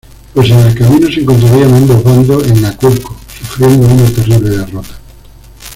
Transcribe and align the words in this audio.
Pues 0.33 0.49
en 0.49 0.57
el 0.57 0.73
camino, 0.73 1.05
se 1.11 1.19
encontrarían 1.21 1.75
ambos 1.75 2.03
bandos 2.03 2.47
en 2.47 2.65
Aculco, 2.65 3.15
sufriendo 3.37 3.85
una 3.87 4.05
terrible 4.09 4.49
derrota. 4.49 4.97